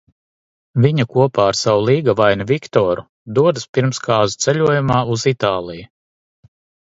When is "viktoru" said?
2.53-3.03